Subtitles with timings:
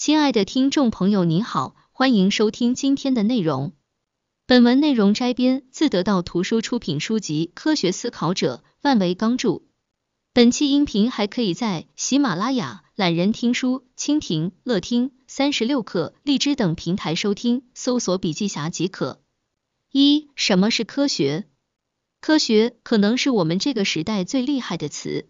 [0.00, 3.74] 亲爱的听众朋友您好，欢迎收听今天的内容。
[4.46, 9.60] 本文内容摘编自得到图书出品书籍《科学思考者》，万维钢著。
[10.32, 19.20] 本期音频还可以在喜马拉雅、懒人听书、蜻蜓、乐听、三十六课、荔枝等平台收听，搜索笔记侠即可。
[19.92, 21.46] 一、什么是科学？
[22.22, 25.28] 科学可能是我们这个时代最厉害的词。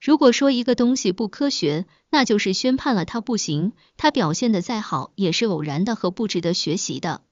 [0.00, 7.22] 如果说一个东西不科学，那就是宣判了它不行，它表现的再好也是偶然的和不值得学习的。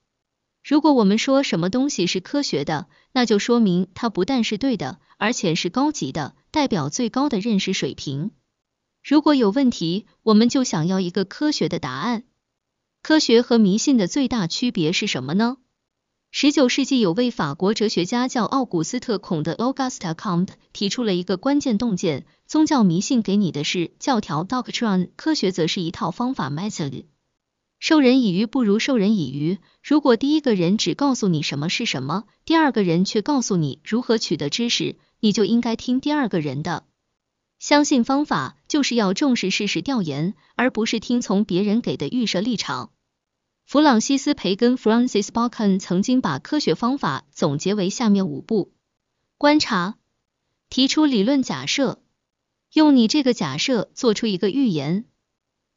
[0.65, 8.33] 如果我们说什么东西是科学的，那就说明它不但是对的，而且是高级的，代表最高的认识水平。
[9.05, 12.25] 如果有问题，我们就想要一个科学的答案。
[13.01, 15.59] 科学和迷信的最大区别是什么呢？
[16.31, 27.05] 十九世纪有位法国哲学家叫奥古斯特·孔德 （Auguste Comte） 提出了一个关键洞见：宗教迷信给你的是教条 （doctrine），科学则是一套方法 （method）。
[27.79, 29.59] 授人以鱼不如授人以渔。
[29.83, 36.85] 如果第一个人只告诉你什么是什么，第二个人却告诉你如何取得知识，你就应该听第二个人的。
[37.59, 42.91] 相信方法就是要重视事实调研，而不是听从别人给的预设立场。
[43.67, 48.73] 弗朗西斯·培根 （Francis Bacon） 曾经把科学方法总结为下面五步：
[49.39, 49.97] 观察，
[50.71, 52.01] 提出理论假设，
[52.73, 55.07] 用你这个假设做出一个预言。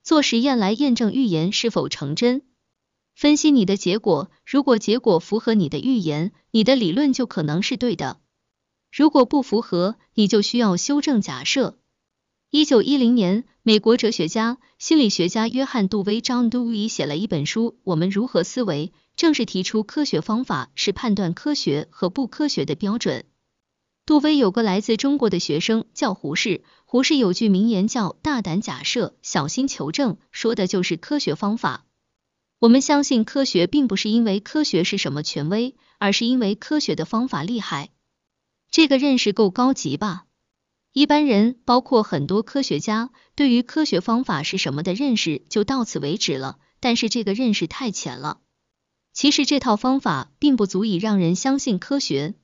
[0.04, 2.44] 做实验来验证预言是否成真，
[3.16, 8.20] 分析你的结果，如果结果符合你的预言，你的理论就可能是对的；
[8.92, 11.79] 如果不符合，你就需要修正假设。
[12.52, 23.26] 一九一零年，美国哲学家、心理学家约翰·杜威 （John Dewey） 写了一本书《我们如何思维》，正是提出科学方法是判断科学和不科学的标准。
[24.08, 31.86] 杜威有个来自中国的学生叫胡适，胡适有句名言叫“大胆假设，小心求证”，说的就是科学方法。
[32.58, 37.92] 我们相信科学，并不是因为科学是什么权威，而是因为科学的方法厉害。
[38.72, 40.26] 这个认识够高级吧？
[40.92, 46.58] 一般人，包括很多科学家，对于科学方法是什么的认识就到此为止了。
[46.80, 48.40] 但是这个认识太浅了。
[49.14, 52.36] 其实这套方法并不足以让人相信科学。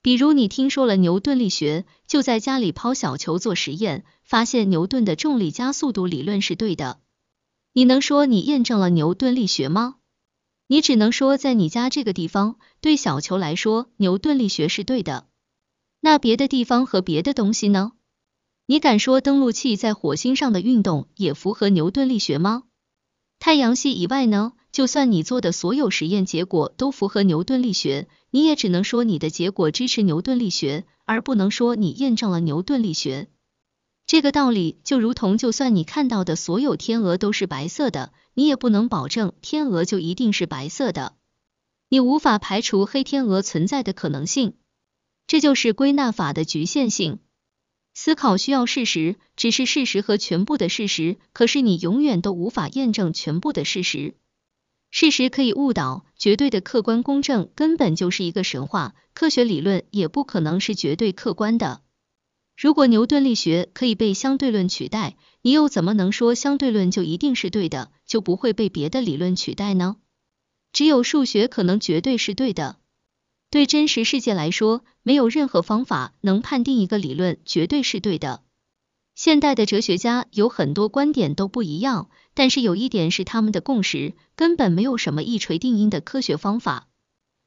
[0.00, 6.98] 比如你听说了牛顿力学，就在家里抛小球做实验，发现牛顿的重力加速度理论是对的，
[7.74, 9.96] 你能说你验证了牛顿力学吗？
[10.66, 15.27] 你只能说在你家这个地方，对小球来说，牛顿力学是对的。
[16.00, 17.92] 那别的地方和别的东西呢？
[18.66, 22.64] 你敢说登陆器在火星上的运动也符合牛顿力学吗？
[23.38, 24.52] 太阳系以外呢？
[24.70, 33.28] 就算你做的所有实验结果都符合牛顿力学，你也只能说你的结果支持牛顿力学，而不能说你验证了牛顿力学。
[34.06, 41.14] 这个道理就如同，就算你看到的所有天鹅都是白色的，你也不能保证天鹅就一定是白色的。
[41.88, 44.54] 你无法排除黑天鹅存在的可能性，
[45.28, 47.20] 这就是归纳法的局限性。
[47.94, 54.14] 思考需要事实，只是事实和全部的事实，可是你永远都无法验证全部的事实。
[54.90, 61.82] 事实可以误导，绝对的客观公正根本就是一个神话，科学理论也不可能是绝对客观的。
[62.56, 69.96] 如果牛顿力学可以被相对论取代，你又怎么能说相对论就一定是对的，就不会被别的理论取代呢？
[70.72, 72.78] 只有数学可能绝对是对的。
[73.50, 78.42] 对真实世界来说，没有任何方法能判定一个理论绝对是对的。
[79.14, 86.88] 现代的哲学家有很多观点都不一样，但是有一点是他们的共识，根本没有什么一锤定音的科学方法。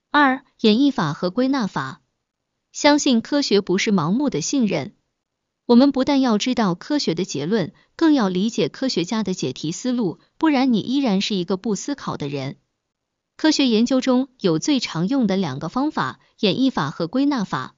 [0.09, 2.01] 二、演绎法和归纳法，
[2.73, 4.95] 相信科学不是盲目的信任。
[5.67, 12.57] 我们不但要知道科学的结论，更要理解科学家的解题思路，不然你依然是一个不思考的人。
[13.41, 17.75] 科学研究中有最常用的两个方法：演绎法和归纳法。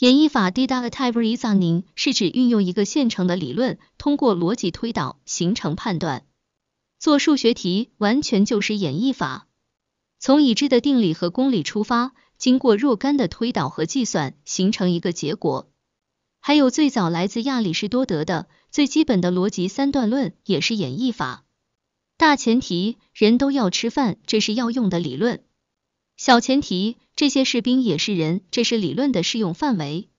[0.00, 6.26] 演绎法 （deductive reasoning） 是指运用一个现成的理论，通过逻辑推导形成判断。
[6.98, 9.46] 做数学题完全就是演绎法，
[10.18, 15.70] 从已知的定理和公理出发，经过若干的推导和计算，形成一个结果。
[16.40, 21.44] 还有最早来自亚里士多德的最基本的逻辑三段论，也是演绎法。
[22.20, 25.42] 大前提，人都要吃饭，这是要用的理论。
[26.18, 30.10] 小前提，这些士兵也是人，这是理论的适用范围。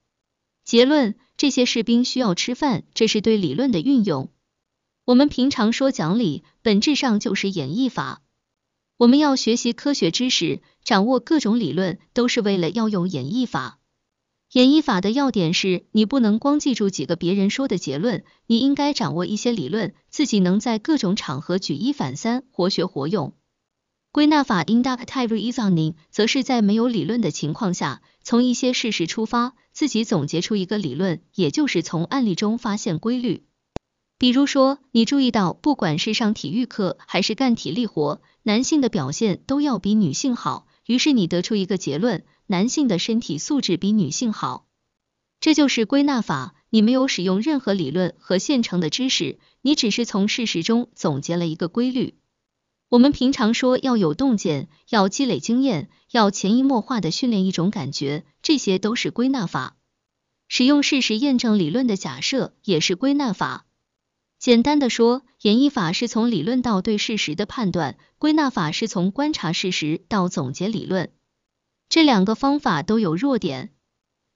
[0.64, 4.32] 结论，这些士兵需要吃饭，这是对理论的运用。
[5.04, 8.20] 我们平常说讲理，本质上就是演绎法。
[8.96, 13.78] 我们要学习科学知识，掌握各种理论，都是为了要用演绎法。
[14.52, 23.32] 演绎法的要点是你不能光记住几个别人说的结论，你应该掌握一些理论，自己能在各种场合举一反三，活学活用。
[24.12, 33.44] 归纳法 inductive reasoning 则是在没有理论的情况下，从一些事实出发，自己总结出一个理论，也就是从案例中发现规律。
[34.18, 42.24] 比如说，你注意到，不管是上体育课还是干体力活，男性的表现都要比女性好，于是你得出一个结论。
[42.46, 44.66] 男性的身体素质比女性好，
[45.40, 46.54] 这就是归纳法。
[46.74, 52.14] 你没有使用任何理论和现成的知识，你只是从事实中总结了一个规律。
[52.88, 59.76] 我们平常说要有洞见，要积累经验，要潜移默化的训练一种感觉，这些都是归纳法。
[60.48, 63.66] 使用事实验证理论的假设也是归纳法。
[64.38, 71.12] 简单的说，演绎法是从理论到对事实的判断，归纳法是从观察事实到总结理论。
[71.92, 73.70] 这两个方法都有弱点，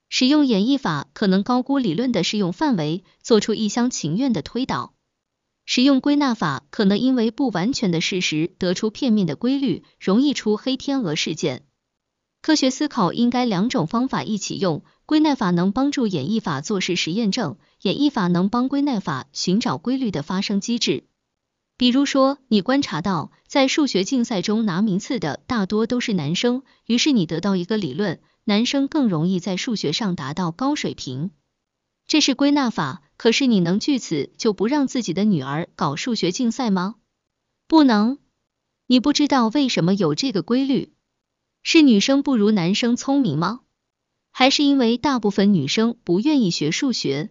[0.09, 4.93] 使用演绎法可能高估理论的适用范围，做出一厢情愿的推导；
[5.65, 11.63] 使用归纳法可能因为不完全的事实得出片面的规律，容易出黑天鹅事件。
[12.43, 21.05] 科学思考应该两种方法一起用，归纳法能帮助演绎法做事实验证，演绎法能帮归纳法寻找规律的发生机制。
[21.77, 31.29] 比如说，你观察到，在数学竞赛中拿名次的大多都是男生，于是你得到一个理论，男生更容易在数学上达到高水平。
[32.07, 36.95] 这是归纳法，可是你能据此就不让自己的女儿搞数学竞赛吗？
[37.67, 38.17] 不能。
[38.87, 40.93] 你不知道为什么有这个规律？
[41.61, 43.59] 是女生不如男生聪明吗？
[44.31, 47.29] 还是因为大部分女生不愿意学数学？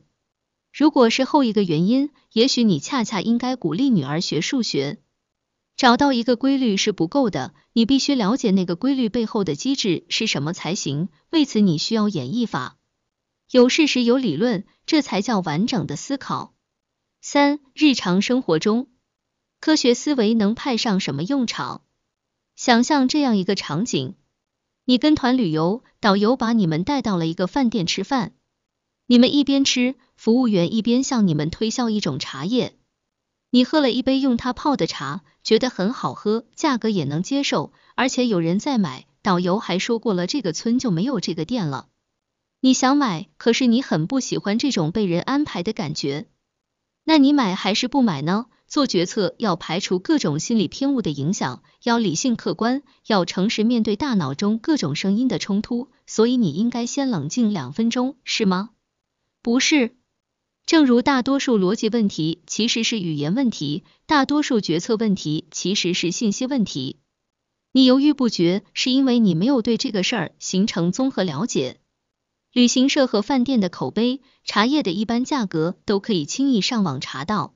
[0.77, 4.99] 如果是后一个原因，也许你恰恰应该鼓励女儿学数学。
[5.75, 11.09] 找到一个规律是不够的，你必须了解那个规律背后的机制是什么才行。
[11.31, 12.77] 为此，你需要演绎法，
[13.51, 16.55] 有事实有理论，这才叫完整的思考。
[17.23, 18.89] 三、日常生活中，
[19.61, 21.85] 科学思维能派上什么用场？
[22.55, 24.13] 想象这样一个场景：
[24.85, 28.35] 你跟团旅游，导游把你们带到了一个饭店吃饭，
[29.07, 29.95] 你们一边吃。
[30.27, 32.75] 服务员一边向你们推销一种茶叶，
[33.51, 39.07] 你喝了一杯用它泡的茶，觉得很好喝，价格也能接受，而且有人在买。
[39.23, 41.87] 导游还说过了，这个村就没有这个店了。
[42.61, 46.27] 你想买，可是你很不喜欢这种被人安排的感觉。
[47.05, 48.47] 那你买还是不买呢？
[48.67, 55.89] 做决策要排除各种心理偏误的影响，要理性客观，要诚实面对大脑中各种声音的冲突。
[56.05, 58.71] 所以你应该先冷静两分钟，是吗？
[59.41, 59.96] 不是。
[60.67, 66.97] 正如大多数逻辑问题其实是语言问题，大多数决策问题其实是信息问题。
[67.71, 71.79] 你犹豫不决，是因为你没有对这个事儿形成综合了解。
[72.53, 77.55] 旅行社和饭店的口碑、茶叶的一般价格都可以轻易上网查到。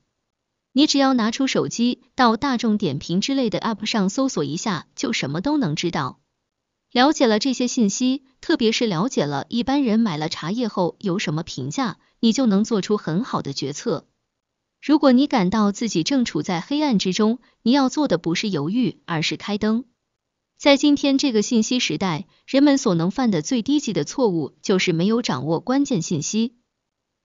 [0.71, 6.20] 你只要拿出手机，到大众点评之类的 App 上搜索一下，就什么都能知道。
[6.91, 11.97] 了解了这些信息，特别是了解了一般人买了茶叶后有什么评价。
[12.23, 14.05] 你就能做出很好的决策。
[14.79, 19.85] 如果你感到自己正处在黑暗之中，你要做的不是犹豫，而是开灯。
[20.55, 26.57] 在今天这个信息时代，人们所能犯的最低级的错误就是没有掌握关键信息。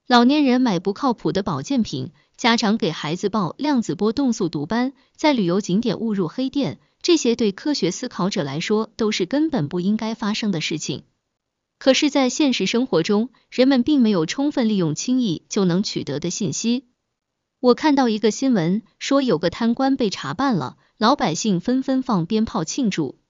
[0.07, 11.05] 老年人买不靠谱的保健品，家长给孩子报量子波动速读班，在旅游景点误入黑店，这些对科学思考者来说都是根本不应该发生的事情。
[11.79, 16.89] 可是，在现实生活中，人们并没有充分利用轻易就能取得的信息。
[17.61, 23.21] 我看到一个新闻，说有个贪官被查办了，老百姓纷纷放鞭炮庆祝。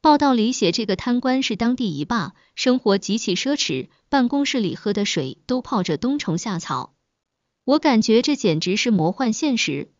[0.00, 6.96] 报道里写，这个贪官是当地一霸，生活极其奢侈，办公室里喝的水都泡着冬虫夏草。
[7.62, 9.92] 我感觉这简直是魔幻现实。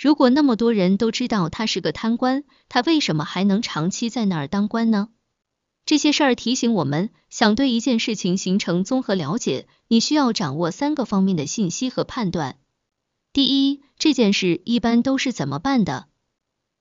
[0.00, 5.10] 如果那么多人都知道他是个贪官，他为什么还能长期在那儿当官呢？
[5.84, 12.56] 这些事儿提醒我们，想对一件事情形成综合了解，你需要掌握三个方面的信息和判断。
[13.34, 16.06] 第一，这件事一般都是怎么办的？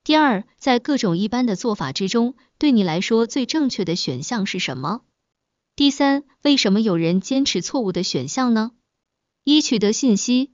[0.05, 5.01] 第二，在各种一般的做法之中，对你来说最正确的选项是什么？
[5.75, 8.71] 第三，为什么有人坚持错误的选项呢？
[9.43, 10.53] 一、取得信息，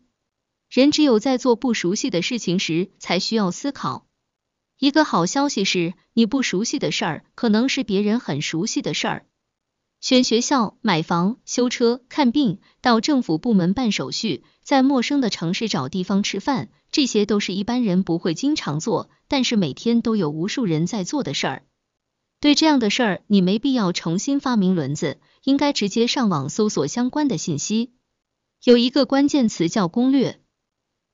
[0.70, 4.08] 人只有在做不熟悉的事情时，才需要思考。
[4.78, 9.26] 一个好消息是，你不熟悉的事儿，可能是别人很熟悉的事儿。
[10.02, 21.64] 选学校、买房、修车、看病，到政府部门办手续，在陌生的城市找地方吃饭，这些都是一般人不会经常做，但是每天都有无数人在做的事儿。
[22.42, 27.94] 对这样的事儿，你没必要重新发明轮子，应该直接上网搜索相关的信息。
[28.64, 30.40] 有一个关键词叫攻略，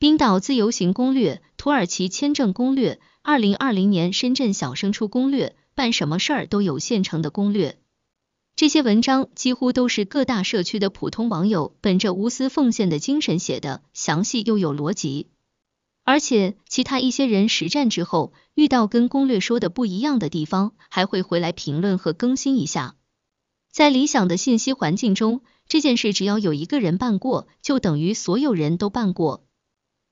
[0.02, 7.78] 冰岛自由行攻略、土耳其签证攻略、二零二零年深圳小升初攻略，办什么事儿都有现成的攻略。
[8.56, 15.28] 这些文章几乎都是各大社区的普通网友本着无私奉献的精神写的，详细又有逻辑。
[16.04, 22.96] 而且其他一些人实战之后，遇到跟攻略说的不一样的地方，还会回来评论和更新一下。
[23.72, 29.44] 在理想的信息环境中，这件事只要有一个人办过，就等于所有人都办过；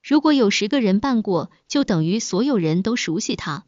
[0.10, 3.66] 如果有十个人办过，就等于所有人都熟悉它。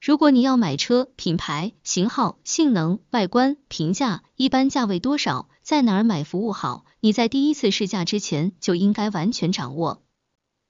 [0.00, 10.02] 如果你要买车，品牌、型号、性能、外观、评价，一般价位多少，在哪儿买服务好，你在第一次试驾之前就应该完全掌握。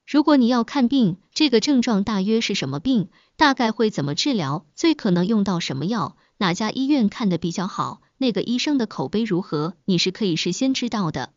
[0.07, 11.33] 如果你要看病，这个症状大约是什么病，大概会怎么治疗，最可能用到什么药，哪家医院看的比较好，那个医生的口碑如何，你是可以事先知道的。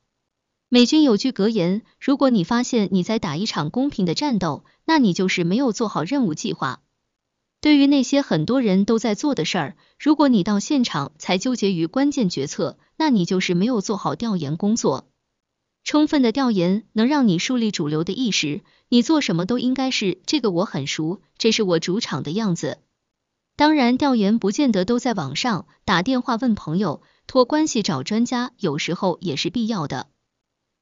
[0.73, 6.81] 美军有句格言，如果你发现你在打一场公平的战斗，那你就是没有做好任务计划。
[7.61, 15.07] 对于那些很多人都在做的事儿，如果你到现场才纠结于关键决策，那你就是没有做好调研工作。
[15.83, 22.79] 充分的调研能让你树立主流的意识，你做什么都应该是这个我很熟，这是我主场的样子。
[23.55, 30.07] 当然，调研不见得都在网上，打电话问朋友，托关系找专家，有时候也是必要的。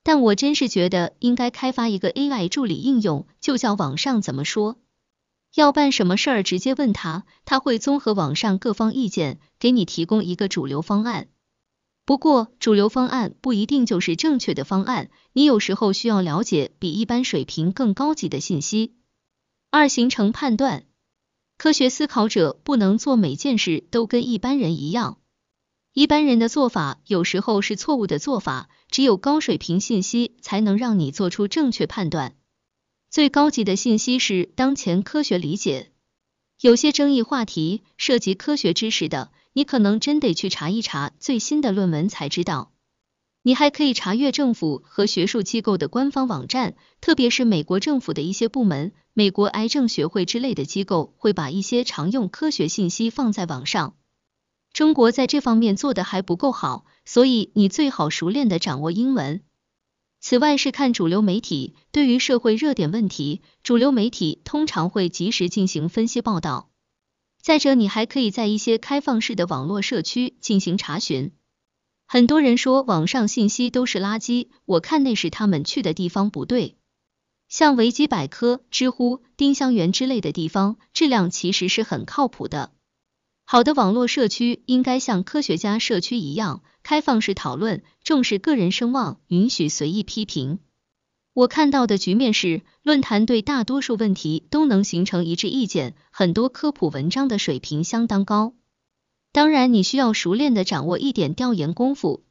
[0.04, 4.80] 但我真是觉得应该开发一个 AI 助理应用，就叫网上怎么说。
[5.54, 11.28] 要办什么事儿，直接问他，他会综合网上各方意见，给你提供一个主流方案。
[12.06, 18.96] 不过，主流方案不一定就是正确的方案，你有时候需要了解比一般水平更高级的信息。
[19.70, 20.86] 二、形成判断，
[21.58, 25.20] 科学思考者不能做每件事都跟一般人一样，
[25.94, 32.36] 一般人的做法有时候是错误的做法，只有高水平信息才能让你做出正确判断。
[33.10, 35.92] 最高级的信息是当前科学理解，
[36.62, 42.72] 有些争议话题涉及科学知识的，你可能真得去查一查最新的论文才知道。
[43.44, 53.96] 你还可以查阅政府和学术机构的官方网站，特别是美国政府的一些部门，美国癌症学会之类的机构会把一些常用科学信息放在网上。
[54.74, 59.42] 中国在这方面做的还不够好，所以你最好熟练的掌握英文。
[60.22, 66.70] 此外是看主流媒体，对于社会热点问题，主流媒体通常会及时进行分析报道。
[67.42, 71.32] 再者，你还可以在一些开放式的网络社区进行查询。
[72.06, 76.78] 很多人说网上信息都是垃圾，我看那是他们去的地方不对。
[77.50, 82.72] 像维基百科、知乎、丁香园之类的地方，质量其实是很靠谱的。
[83.52, 90.60] 好的网络社区应该像科学家社区一样，开放式讨论，重视个人声望，允许随意批评。
[91.34, 98.54] 我看到的局面是，论坛对大多数问题都能形成一致意见，很多科普文章的水平相当高。
[99.34, 102.24] 当然，你需要熟练的掌握一点调研功夫。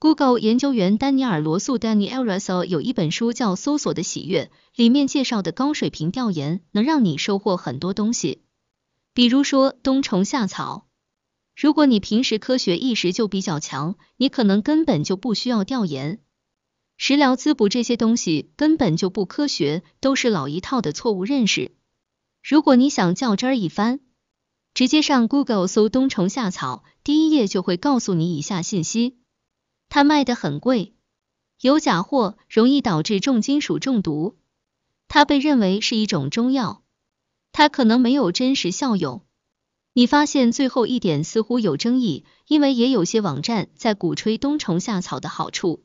[0.00, 8.42] Google 研究员丹尼尔罗素 （Daniel Russell） 有一本书叫《搜索的喜悦》，里面介绍的高水平调研能让你收获很多东西。
[9.18, 10.86] 比如说冬虫夏草，
[11.56, 16.20] 如果你平时科学意识就比较强，你可能根本就不需要调研。
[16.96, 21.72] 食疗滋补这些东西根本就不科学，都是老一套的错误认识。
[22.44, 23.98] 如果你想较真儿一番，
[24.72, 29.18] 直接上 Google 搜冬虫夏草，第一页就会告诉你以下信息：
[29.88, 30.94] 它卖的很贵，
[31.60, 34.38] 有假货，容易导致重金属中毒，
[35.08, 36.84] 它被认为是一种中药。
[37.52, 39.22] 它可能没有真实效用。
[39.92, 45.84] 你发现最后一点似乎有争议，因为也有些网站在鼓吹冬虫夏草的好处。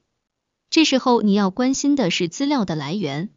[0.70, 3.30] 这时候你要关心的是资料的来源。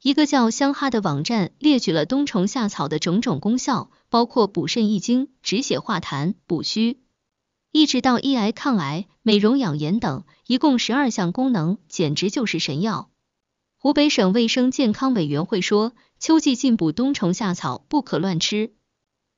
[0.00, 7.00] 一个叫香哈的网站列举了冬虫夏草的种种功效，包括补肾益精、止血化痰、补虚，
[7.72, 13.10] 一直到抑癌抗癌、美容养颜等，一共十二项功能，简直就是神药。
[13.80, 15.92] 湖北省卫生健康委员会说。
[16.18, 18.72] 秋季进补冬虫夏草不可乱吃。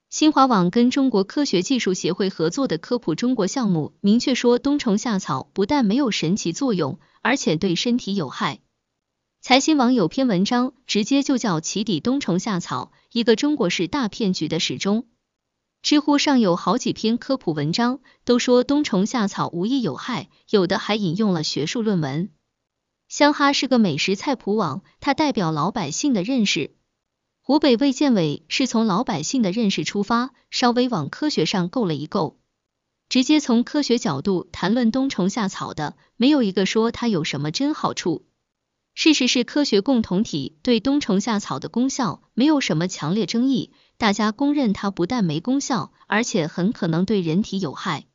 [0.08, 8.60] 新华网跟中国科学技术协会合作的科普中国项目明确说，冬虫夏草不但没有神奇作用，而且对身体有害。
[9.42, 15.06] 财新网有篇文章直接就叫“起底冬虫夏草，一个中国式大骗局的始终”。
[15.82, 22.30] 知乎上有好几篇科普文章，都说冬虫夏草无益有害，有的还引用了学术论文。
[23.10, 26.76] 香哈是个美食菜谱网，它代表老百姓的认识。
[27.40, 32.38] 湖北卫健委是从老百姓的认识出发，稍微往科学上够了一够，
[33.08, 38.26] 直接从科学角度谈论冬虫夏草的，没有一个说它有什么真好处。
[38.94, 48.06] 事实是科学共同体对冬虫夏草的功效没有什么强烈争议，大家公认它不但没功效，而且很可能对人体有害。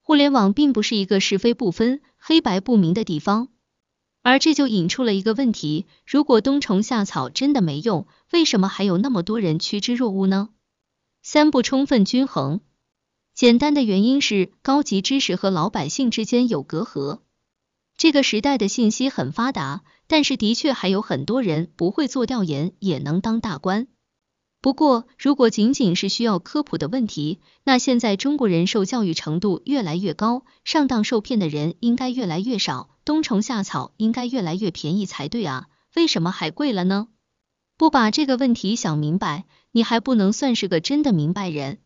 [0.00, 3.48] 互联网并不是一个是非不分、黑白不明的地方。
[4.30, 10.50] 而这就引出了一个问题：如果冬虫夏草真的没用，为什么还有那么多人趋之若鹜呢？
[11.20, 12.60] 三不充分均衡，
[13.34, 17.18] 简单的原因是高级知识和老百姓之间有隔阂。
[17.96, 23.88] 这个时代的信息很发达，但是的确还有很多人不会做调研也能当大官。
[24.60, 37.08] 不过，如果仅仅是需要科普的问题，那现在中国人受教育程度越来越高，上当受骗的人应该越来越少，冬虫夏草应该越来越便宜才对啊，为什么还贵了呢？
[37.76, 41.78] 不把这个问题想明白，你还不能算是个真的明白人。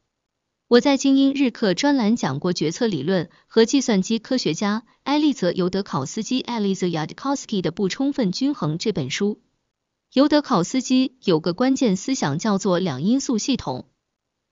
[0.66, 9.40] 我在精英日课专栏讲过决策理论和计算机科学家埃利泽尤德考斯基 （Eliezer Yudkowsky） 的不充分均衡这本书。
[10.12, 13.86] 尤德考斯基有个关键思想叫做两因素系统。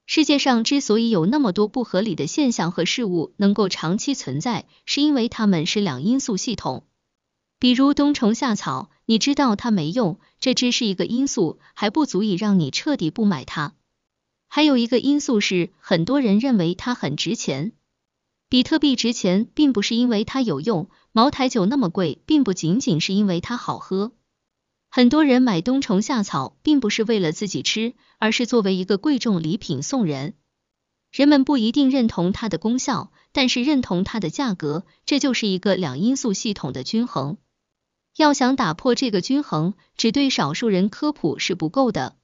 [0.04, 6.84] 世界上之所以有那么多不合理的现象和事物能够长期存在，是因为它们是两因素系统。
[7.58, 13.74] 比如冬虫夏草，你知道它没用，这只是一个因素，还不足以让你彻底不买它。
[14.48, 17.72] 还有一个因素是，很多人认为它很值钱。
[18.48, 24.12] 比特币值钱，并不是因为它有用；茅台酒那么贵，并不仅仅是因为它好喝。
[24.94, 30.34] 很多人买冬虫夏草，并不是为了自己吃，而是作为一个贵重礼品送人。
[31.10, 37.38] 人们不一定认同它的功效，但是认同它的价格，这就是一个两因素系统的均衡。
[38.18, 42.16] 要想打破这个均衡，只对少数人科普是不够的。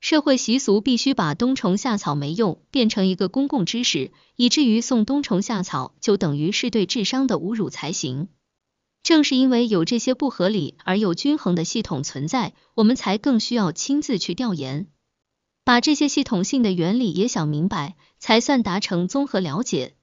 [0.00, 8.28] 社会习俗必须把冬虫夏草没用变成一个公共知识，以至于送冬虫夏草就等于是对智商的侮辱才行。
[9.02, 14.88] 正是因为有这些不合理而又均衡的系统存在，我们才更需要亲自去调研，
[15.64, 19.94] 把这些系统性的原理也想明白，才算达成综合了解。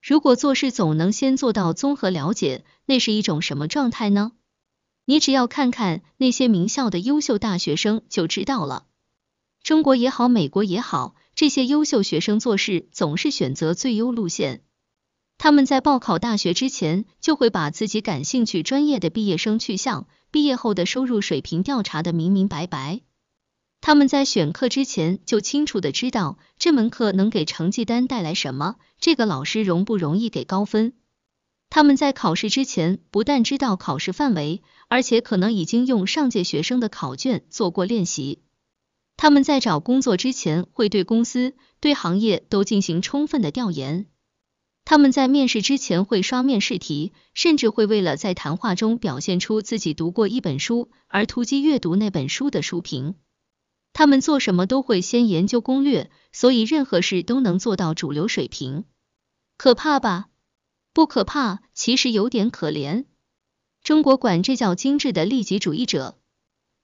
[0.00, 4.32] 如果做事总能先做到综合了解，那是一种什么状态呢？
[5.04, 8.86] 你只要看看那些名校的优秀大学生就知道了。
[9.62, 14.62] 中国也好，美国也好，这些优秀学生做事总是选择最优路线。
[15.38, 23.00] 他们在报考大学之前，就会把自己感兴趣专业的毕业生去向、毕业后的收入水平调查的明明白白。
[23.80, 30.94] 他们在选课之前，就清楚的知道这门课能给成绩单带来什么，这个老师容不容易给高分。
[31.70, 38.42] 他们在考试之前，不但知道考试范围，而且可能已经用上届学生的考卷做过练习。
[39.16, 44.06] 他们在找工作之前，会对公司、对行业都进行充分的调研。
[44.90, 53.14] 他们在面试之前会刷面试题，甚至会为了在谈话中表现出自己读过一本书而突击阅读那本书的书评。
[53.92, 58.84] 他们做什么都会先研究攻略，所以任何事都能做到主流水平。
[59.58, 60.28] 可怕吧？
[60.94, 63.04] 不可怕，其实有点可怜。
[63.82, 66.16] 中国管这叫精致的利己主义者。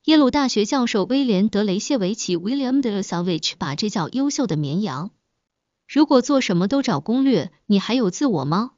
[0.04, 5.10] 耶鲁大学教授威廉·德雷谢维奇 （William de Savage） 把这叫优秀的绵羊。
[5.86, 8.72] 如果做什么都找攻略，你还有自我吗？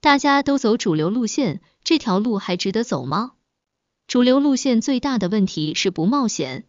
[0.00, 3.32] 大家都走主流路线，这条路还值得走吗？
[4.06, 6.66] 主流路线最大的问题是不冒险，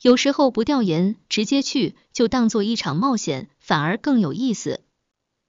[0.00, 4.80] 有时候不调研直接去，就当做一场冒险，反而更有意思。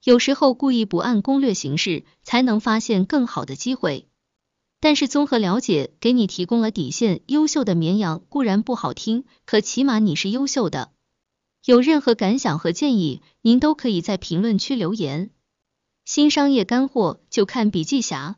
[0.03, 4.09] 有时候故意不按攻略行事，才能发现更好的机会。
[4.81, 10.91] 但是综合了解给你提供了底线，优秀的绵羊固然不好听，可起码你是优秀的。
[11.65, 15.29] 有任何感想和建议，您都可以在评论区留言。
[16.03, 18.37] 新商业干货就看笔记侠。